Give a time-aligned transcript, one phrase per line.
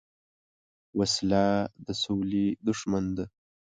[0.99, 1.45] وسله
[1.85, 3.25] د سولې دښمن ده